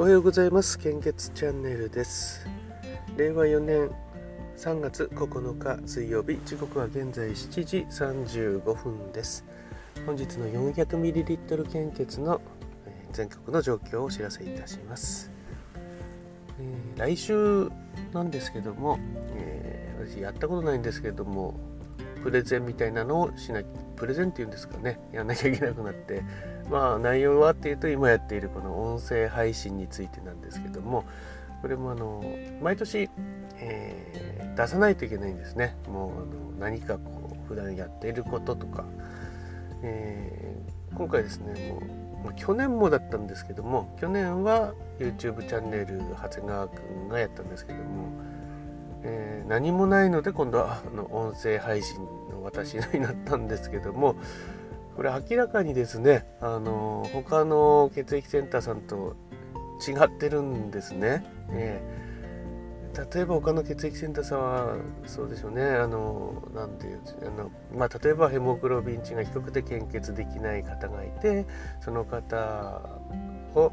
[0.00, 0.78] おはようございます。
[0.78, 2.46] 献血チャンネルです。
[3.16, 3.90] 令和4年
[4.56, 6.38] 3月9日水曜日。
[6.44, 9.44] 時刻は現在7時35分です。
[10.06, 12.40] 本日の 400ml 献血の
[13.10, 15.32] 全国の状況をお知らせいたします、
[16.60, 17.68] えー、来週
[18.12, 19.00] なんですけども、
[19.34, 21.58] えー、私やったことないんですけども
[22.22, 23.62] プレゼンみたいなのをしな
[23.96, 25.00] プレゼンっていうんですかね。
[25.12, 26.22] やんなきゃいけなくなって。
[26.70, 31.04] まあ内容はっていうと今やっているこの音声配信についてなんですけども
[31.62, 32.22] これもあの
[32.62, 33.10] 毎年、
[33.56, 35.76] えー、出さないといけないんですね。
[35.88, 36.26] もうあの
[36.58, 38.84] 何かこう普段やっていることとか、
[39.82, 48.12] えー、今回ですねもう、まあ、去年もだったんですけども去年は YouTube チャンネル長谷川くんがやったんですけども、
[49.02, 51.98] えー、何もないので今度はあの音声配信
[52.30, 54.16] の私になったんですけども
[54.98, 59.14] これ明らかにですねあの他の血液センターさんと
[59.88, 61.24] 違ってるんですね。
[61.50, 71.46] えー、例えば他の血液センターさんはそうでしょうねあのなんていうあの、まあ、例えばヘモグロビン値が低くて献血できない方がいて
[71.80, 72.82] その方
[73.54, 73.70] を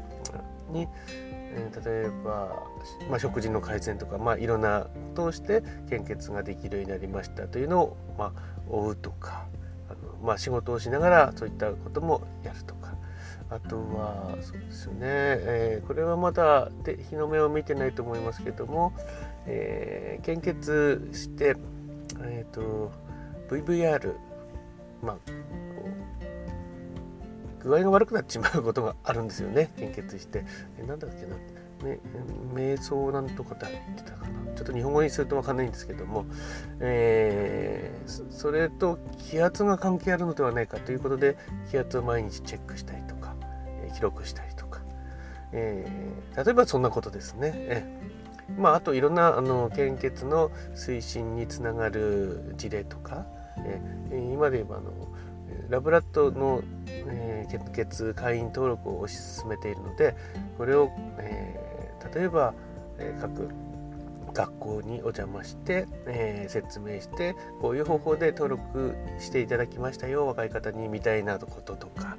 [0.70, 2.68] に、えー、例えば、
[3.10, 8.32] まあ、食事の改善とか、まあ、いろんな通して献血ができるようになりましたというのを、まあ、
[8.68, 9.44] 追うとか。
[10.26, 12.94] まあ、仕事をしながらそういったこともやるとか。
[13.48, 18.92] あとはそうですよね、えー、これはまだで日の目を見てないと思いますけども、
[19.46, 21.54] えー、献血して、
[22.22, 22.90] えーと、
[23.48, 24.14] VVR
[25.00, 25.16] まあ
[27.66, 29.72] 具合が悪くなっちまうことがあるんですよね。
[29.76, 30.44] 献血して。
[30.78, 31.36] えなんだっけな。
[32.54, 34.54] 瞑想なんとかって言ってたかな。
[34.54, 36.26] ちょっと日本語にすると分かんないんですけども、
[36.78, 41.36] えー、それと気圧が関係あるのではないかということで
[41.68, 43.34] 気圧を毎日チェックしたりとか、
[43.82, 44.82] え、記録したりとか、
[45.50, 47.52] えー、例えばそんなことですね。
[47.56, 53.26] えー、まあ、あといろんなあの献血の推進につながる事例とか、
[53.64, 53.80] え、
[54.32, 54.92] 今で言えばあの
[55.68, 60.14] ラブラッドの、えー、献血会員登録を推し進めているので
[60.56, 62.54] これを、えー、例えば、
[62.98, 63.20] えー、
[64.36, 72.18] 学校にお邪魔して、えー、説明してこういう方法で登録していただきましたよ若い方にみたいなこととか、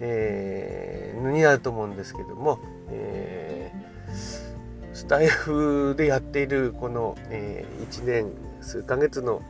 [0.00, 2.60] えー、になると思うんですけども、
[2.90, 4.14] えー、
[4.92, 8.30] スタイフでやっているこの、えー、1年
[8.60, 9.40] 数ヶ月の、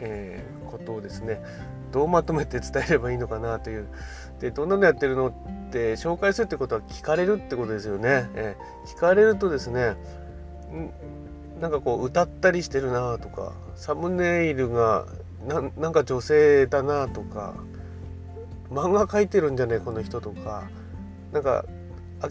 [0.00, 1.40] えー、ことをですね
[1.90, 3.88] どうまとめて伝えればいいのかなという
[4.40, 9.96] でどんなのやってるのって紹介するってことは聞かれるってことですよね、えー、聞かれるとですね
[11.60, 15.06] なんかこう歌ったりしてるなとかサムネイルが
[15.46, 17.54] なんか女性だなとか
[18.70, 20.64] 漫画描いてるんじゃねこの人とか
[21.32, 21.64] なんか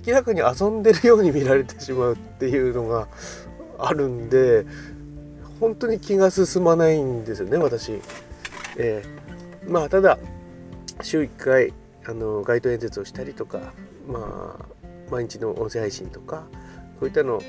[0.05, 3.07] 明らかに遊んでるように見られてしまうっていうのが
[3.77, 4.65] あるんで
[5.59, 7.99] 本当に気が進まないんですよね私。
[8.77, 10.17] えー、まあただ
[11.01, 11.73] 週1回
[12.05, 13.73] あの街頭演説をしたりとか
[14.07, 14.65] まあ
[15.11, 16.43] 毎日の音声配信とか
[16.99, 17.41] こういったの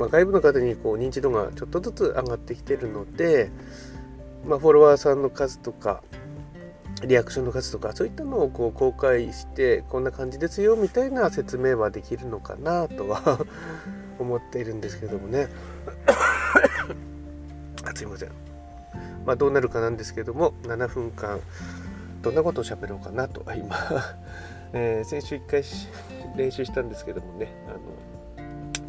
[0.00, 3.50] まあ、外部の方にこう認知度がちょっとずつ上がってきてるので、
[4.46, 6.02] まあ、フォロワーさんの数とか
[7.06, 13.44] リアクションの数とかそういったのをこう公開してこんな感じですよみたいな説明はできるのかなとは
[14.18, 15.48] 思っているんですけどもね。
[17.84, 18.30] あ すいません。
[19.26, 21.40] まあどうなるかなんですけども7分間
[22.22, 23.76] どんなことを喋ろうかなと今。
[24.72, 25.62] えー、先週1回
[26.36, 27.78] 練習したんですけどもねあの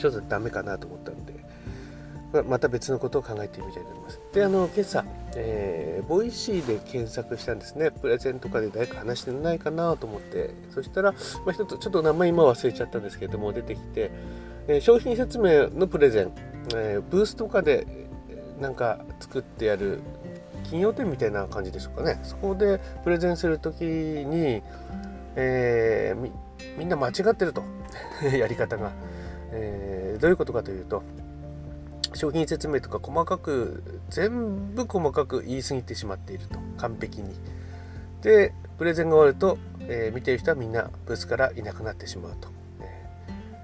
[0.01, 4.19] ちょっとダメかなと思ったので、また別のことを考えてみたいと思います。
[4.33, 7.91] で、あの、今朝、えー、 Voicy で検索したんですね。
[7.91, 11.17] プレゼンとかで誰か話してないかなと思って、そしたら、ま
[11.47, 14.11] あ、一つ、ちょっと名前今忘れちゃったんですけども、出てきて、
[14.67, 16.31] えー、商品説明のプレゼン、
[16.75, 17.85] えー、ブースとかで
[18.61, 19.99] なんか作ってやる
[20.69, 22.19] 金曜店みたいな感じでしょうかね。
[22.23, 24.61] そこでプレゼンするときに、
[25.35, 26.31] えー、
[26.77, 27.63] みんな間違ってると。
[28.37, 28.91] やり方が。
[29.51, 31.03] えー、どういうことかというと
[32.13, 36.59] 商品説明とか細かく全部細かく言い過ぎてしまっていると。
[36.77, 37.33] 完璧に。
[38.21, 42.49] でプレゼンが終わると、えー、見てる人はみんなブースからいなくなってしまうと、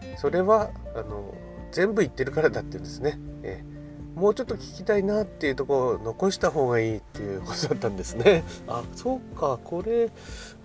[0.01, 1.33] えー、それはあの
[1.71, 8.43] 全部言ってるからだっていうんですね、えー、もうちょっと聞きたいなっていうとこを残した方がいいっていうことだったんですね。
[8.67, 9.59] あそうか。
[9.63, 10.09] これ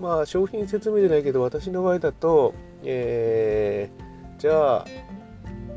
[0.00, 2.54] まあ商品説明じゃないけど私の場合だと
[2.84, 4.86] えー、じゃあ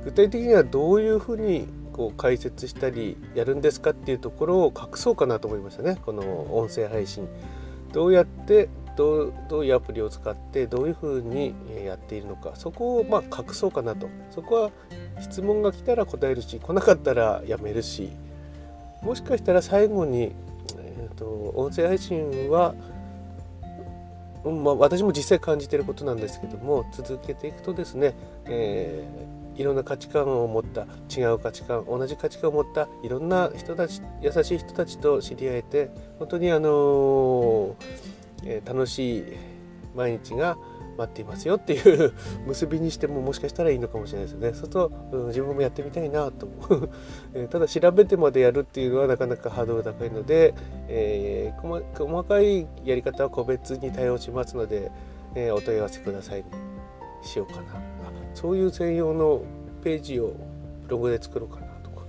[0.06, 5.98] 具体的にはどういうふうにこう解説したりやるんですかっていうところを隠そうかなと思いましたね。
[6.06, 7.28] この音声配信。
[7.92, 11.54] どうやってどうどういうアプリを使ってどういうふうに
[11.86, 12.52] やっているのか。
[12.56, 14.08] そこをま隠そうかなと。
[14.30, 14.72] そこは
[15.20, 18.12] 質問が来たら答えるし来なかったらやめるし。
[19.06, 20.34] もしかしたら最後に、
[20.78, 22.74] えーと、音声配信は、
[24.44, 28.16] うんまあ、私も実際感じてることなんですけども続けていくとですね、
[28.46, 37.76] えー、いろんな価値観を持った違う価値観同じ価値観を持ったいろんな人たち優しい人たちと知り合えて本当にあの
[38.44, 39.24] えー、楽しい
[39.96, 40.58] 毎日が
[40.98, 42.14] 待っていますよっていう
[42.48, 44.48] 結びにしてももしかしたらいいのかもしれないですよね。
[44.50, 46.48] そうすると、うん、自分もやってみたいなと
[47.34, 50.54] えただ調べてまでやるっていうのはなかなかハードル高いので、
[50.88, 54.92] えー、細かいやり方は個別に対応しますので、
[55.36, 56.75] えー、お問い合わせくださいに
[57.26, 57.86] しようかな
[58.34, 59.44] そういう専用の
[59.84, 60.36] ページを
[60.84, 62.06] ブログで作ろうかなとか、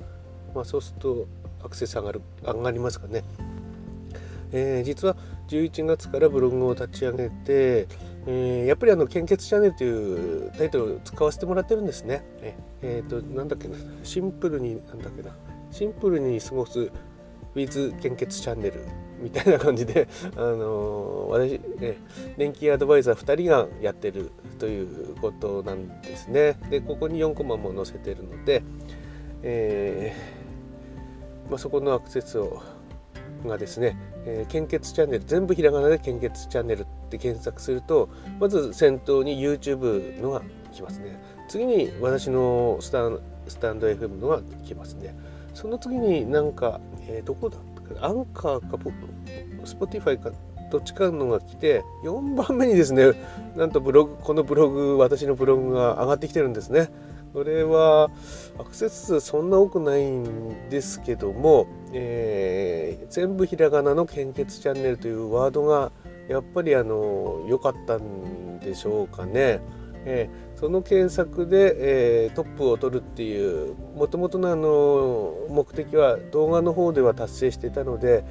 [0.54, 1.26] まあ、そうすると
[1.64, 3.24] アクセス上がる上がりますかね。
[4.52, 5.16] えー、実は
[5.48, 7.88] 11月からブログを立ち上げて、
[8.26, 12.24] えー、やっぱりあの献血チャンネルというタイトルを使わせてもらってるんですね。
[12.42, 15.30] ええー、となんだっけなシンプルになんだっけな
[15.70, 16.90] シンプルに過ごす
[17.56, 18.84] with 献血チャンネル
[19.18, 20.06] みたいな感じで、
[20.36, 21.96] あのー、私、え
[22.36, 26.58] 年金アドバイザー2人がやってるということなんですね。
[26.70, 28.62] でここに4コマも載せてるので、
[29.42, 32.62] えーまあ、そこのアクセスを
[33.44, 38.08] がですね、えー、献血チャンネル全部ひらがなで献血チャンネルって検索すると
[38.40, 40.42] まず先頭に YouTube のが
[40.72, 45.16] 来ますね次に私のスタンスタンド FM のが来ますね
[45.56, 48.78] その次になんか、えー、どこだったかアンカーか
[49.64, 50.30] Spotify か
[50.70, 53.12] どっちかのが来て4番目にですね
[53.56, 56.90] なんとブログこのブログ私のブログが上がってきてるんですね。
[57.32, 58.10] これは
[58.58, 65.92] アクセス数そんな多くないんですけども、えー、全部ひらがなの献血チャンネルというワードが
[66.28, 69.60] やっぱりあの良かったんでしょうかね。
[70.06, 78.24] えー、その検索で、えー、トップを取るっていうもともとのあの目的は動画の方では達成していたので、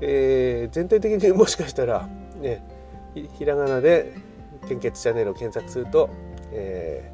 [0.00, 2.08] えー、全体的に もしかしたら、
[2.40, 2.66] ね、
[3.14, 4.12] ひらがなで
[4.68, 6.08] 献血チャンネルを検索すると、
[6.52, 7.10] え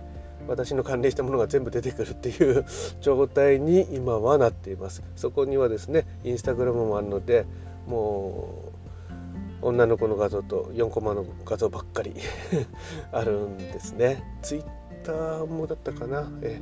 [0.49, 2.65] 私の関連したものが全部出てくるっていう
[3.01, 5.03] 状態に今はなっています。
[5.15, 7.45] そこにはですねインスタグラムもあるので
[7.87, 8.68] もう
[9.63, 12.15] 女の子の画像と4コマの画像ばっかり
[13.13, 14.65] あるんですねツイッ
[15.05, 16.61] ターもだったかなえ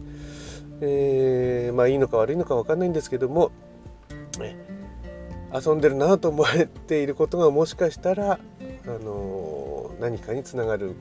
[0.81, 3.51] えー、まあいいのか悪いのか分かんないんですけども
[4.41, 4.57] え
[5.53, 8.39] 遊んでるなと思われていることがもしかしたら、あ
[8.87, 10.95] のー、何かにつながる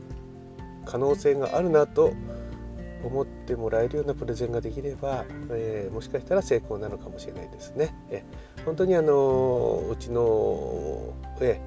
[0.85, 2.13] 可能性があるなと
[3.03, 7.93] 思ってもらえるようなプレゼンができれば、えー、もしかしたら成功なのかもしれないですね。
[8.09, 8.23] え
[8.65, 11.59] 本当にあのうちの、え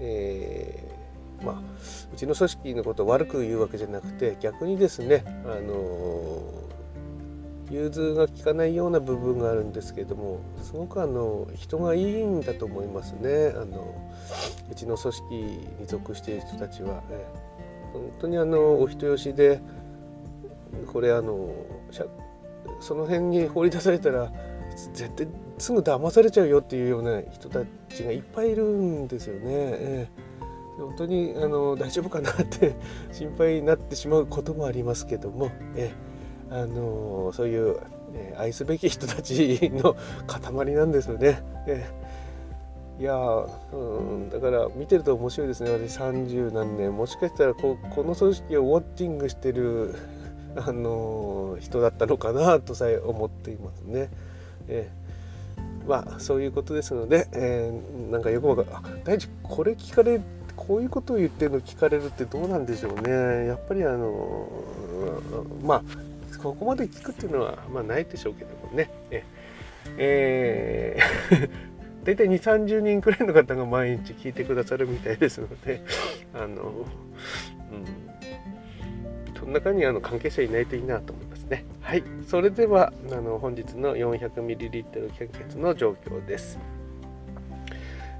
[0.00, 1.54] えー、まあ、
[2.12, 6.42] うちの組織のことを悪く言うわけじゃなくて逆にですねあの
[7.70, 13.52] 融通が利かないような部分があるんですけれどもすごくあの人がいいんだと思いますね。
[13.54, 13.94] あの
[14.70, 17.26] うちの組織に属している人たちは、え
[17.92, 19.60] 本当にあのお人よしで
[20.92, 21.50] これあの
[22.80, 24.32] その辺に放り出されたら
[24.92, 25.26] 絶対
[25.58, 27.60] すぐ騙されちゃうよっていうような人た
[27.94, 29.40] ちがいっぱいいるんですよね。
[29.46, 32.74] えー、本当にあの大丈夫かなって
[33.12, 37.76] 心配になってしまうこともありますけども、えー、あのそういう、
[38.14, 41.42] えー、愛すべき人たちの塊なんですよね。
[41.66, 43.14] えー、いや
[43.72, 49.94] うんだから見てると面白いですね私30何年もしかしたらここの組織をウォッチングしてる
[50.56, 54.10] あの人だったのかなとさえ思っていますね。
[54.68, 55.07] えー、
[55.88, 60.20] まあそういうことですので、えー、なんかよくわかる大地これ聞かれ
[60.54, 63.46] こういうことを言ってるの聞かれるってどうなんでしょうね。
[63.46, 64.48] やっぱりあの
[65.62, 65.82] まあ
[66.42, 68.90] ここまで聞くっていうのは、まあ、ないでしょうけどもね。
[69.10, 69.24] え
[69.96, 71.68] えー
[72.04, 75.82] 大体2 3 0人くらいの方が毎日聞いてくださるみたいですので
[76.32, 76.86] あの、
[77.70, 81.12] うん、その中にあの関係者いないといいなと。
[81.88, 86.58] はい、それではあの本日の 400ml 献血の状況です。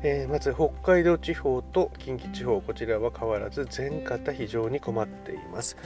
[0.03, 5.77] えー、まず北海道地方と近畿地方こちらは変わらず全型非常に困っています。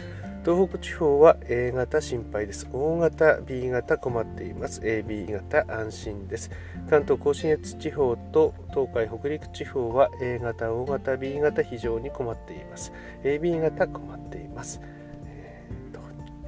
[0.44, 2.68] 東北地方は A 型心配です。
[2.72, 4.80] 大型 B 型困っています。
[4.82, 6.52] AB 型安心です。
[6.88, 12.92] 関東甲信越地方と東海北陸地方は A 型 O 型 B 型非常に困っています。
[13.24, 14.80] AB 型困っています。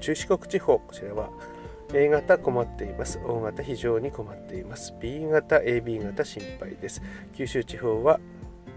[0.04, 1.30] 中四国地方こちらは
[1.94, 7.00] A 型困っています O 型非常に困っています B 型 AB 型心配です
[7.34, 8.20] 九州地方は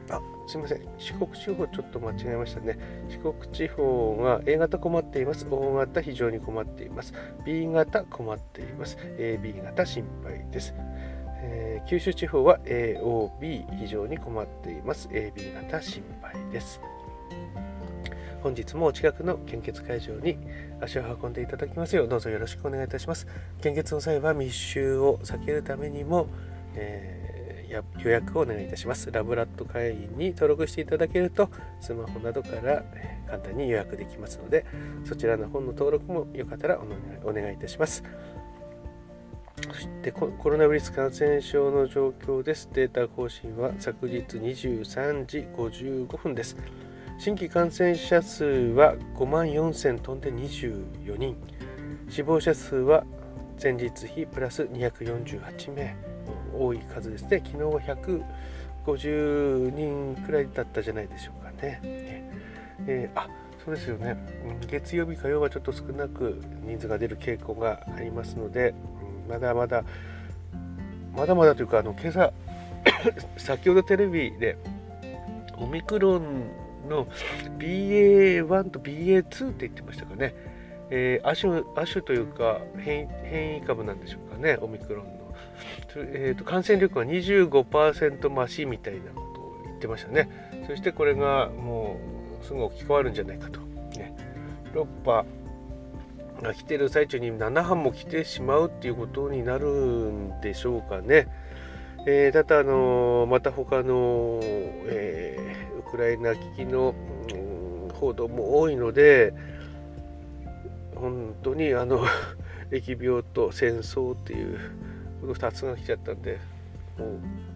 [0.09, 2.79] あすみません、四国地方ちょっと間違えましたね。
[3.09, 5.45] 四国地方が A 型困っています。
[5.51, 7.13] O 型非常に困っています。
[7.45, 8.97] B 型困っています。
[9.17, 10.73] AB 型心配です。
[11.41, 15.09] えー、九州地方は AOB 非常に困っています。
[15.09, 16.79] AB 型心配です。
[18.47, 20.37] 本日もお近くの献血会場に
[20.79, 23.27] 足を運んでいただきますようどうぞよろしくお願いいたします。
[23.61, 26.27] 献血の際は密集を避けるためにも、
[26.75, 27.27] えー
[28.01, 29.11] 予約をお願いいたします。
[29.11, 31.49] ラブラッド会員に登録していただけると、
[31.81, 32.85] スマホなどから
[33.25, 34.65] 簡単に予約できますので、
[35.03, 36.79] そちらの本の登録もよかったら
[37.25, 38.05] お願いいたします。
[39.69, 42.69] そしてコロナウイルス感染症の状況です。
[42.71, 46.55] データ更新は昨日23時55分です。
[47.19, 51.35] 新規感染者数は5万4000飛んで24人。
[52.09, 53.03] 死亡者数は
[53.61, 55.95] 前日比プラス248名。
[56.53, 57.81] 多い数ですね昨日は
[58.91, 61.79] 150人くらいだったじゃないでしょうかね。
[62.85, 63.27] えー、あ
[63.65, 64.15] そうですよね
[64.67, 68.73] 月曜日火曜はちょっと少なく人数が出る傾向がありますので、
[69.27, 69.83] まだまだ
[71.15, 72.31] まだまだというかあの今朝
[73.37, 74.57] 先ほどテレビで
[75.57, 77.07] オミクロンの
[77.59, 80.33] BA.1 と BA.2 って言ってましたかね、
[80.89, 85.17] えー、亜種亜種というか変異株なんでしょうかねオミクロンの
[85.95, 90.29] えーと、感染力が25%増しみたいなことを言ってましたね。
[90.67, 91.97] そしてこれがも
[92.41, 93.59] うすぐ置き換わるんじゃないかと。
[93.97, 94.15] ね、
[94.73, 95.25] 6波
[96.41, 101.27] が来てる最中に7波も来てしまうっていうことになるんでしょうかね。
[102.05, 105.56] えー、ただ、あのまた他の、えー、
[105.91, 106.93] クライナ危機の、
[107.93, 109.33] 報道も多いので
[110.95, 112.05] 本当にあの
[112.69, 114.59] 疫病と戦争っていう
[115.21, 116.37] この2つが来ちゃったんで
[116.97, 117.09] もう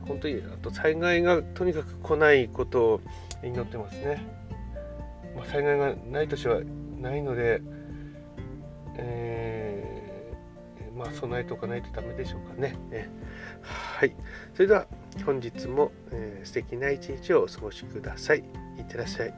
[0.07, 3.01] 本当にあと災害がとにかく来ないことを
[3.43, 4.25] 祈ってますね、
[5.35, 6.61] まあ、災害がない年は
[7.00, 7.61] ないので、
[8.97, 12.75] えー、まあ備えておかないとダメでしょうかね。
[12.89, 13.10] ね
[13.62, 14.15] はい。
[14.53, 14.88] それでは
[15.25, 18.43] 本日も、えー、素敵な一日をお過ごしください。
[18.77, 19.33] いってらっしゃい